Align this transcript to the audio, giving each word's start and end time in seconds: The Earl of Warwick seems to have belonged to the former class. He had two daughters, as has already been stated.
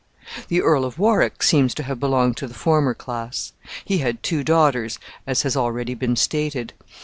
The 0.47 0.63
Earl 0.63 0.83
of 0.83 0.97
Warwick 0.97 1.43
seems 1.43 1.75
to 1.75 1.83
have 1.83 1.99
belonged 1.99 2.35
to 2.37 2.47
the 2.47 2.55
former 2.55 2.95
class. 2.95 3.53
He 3.85 3.99
had 3.99 4.23
two 4.23 4.43
daughters, 4.43 4.97
as 5.27 5.43
has 5.43 5.55
already 5.55 5.93
been 5.93 6.15
stated. 6.15 6.73